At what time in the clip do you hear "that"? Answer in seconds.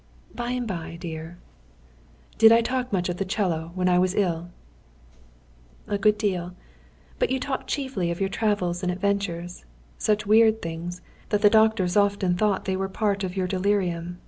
11.29-11.43